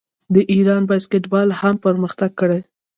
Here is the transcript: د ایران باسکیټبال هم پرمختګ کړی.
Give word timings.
د 0.33 0.35
ایران 0.53 0.81
باسکیټبال 0.89 1.47
هم 1.61 1.75
پرمختګ 1.85 2.31
کړی. 2.39 2.61